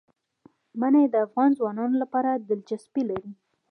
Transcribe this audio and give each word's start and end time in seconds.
منی 0.79 1.05
د 1.09 1.15
افغان 1.25 1.49
ځوانانو 1.59 1.95
لپاره 2.03 2.31
دلچسپي 2.49 3.03
لري. 3.09 3.31